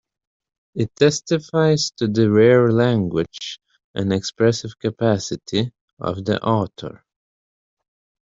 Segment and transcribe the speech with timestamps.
[0.73, 3.59] It testifies to the rare language-
[3.93, 7.05] and expressive capacity- of the author.